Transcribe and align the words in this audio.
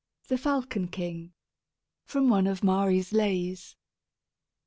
THE 0.29 0.37
FALCON 0.39 0.87
KING. 0.87 1.31
(_From 2.09 2.27
one 2.27 2.47
of 2.47 2.63
Marie's 2.63 3.13
Lays. 3.13 3.75